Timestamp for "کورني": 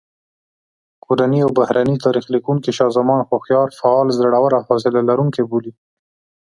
1.05-1.39